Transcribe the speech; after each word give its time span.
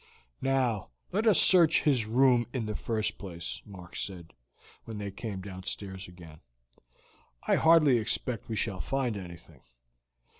"Now 0.41 0.89
let 1.11 1.27
us 1.27 1.39
search 1.39 1.83
his 1.83 2.07
room 2.07 2.47
in 2.53 2.65
the 2.65 2.73
first 2.73 3.19
place," 3.19 3.61
Mark 3.67 3.95
said, 3.95 4.33
when 4.85 4.97
they 4.97 5.11
came 5.11 5.41
downstairs 5.41 6.07
again. 6.07 6.39
"I 7.47 7.57
hardly 7.57 7.99
expect 7.99 8.49
we 8.49 8.55
shall 8.55 8.81
find 8.81 9.15
anything. 9.15 9.61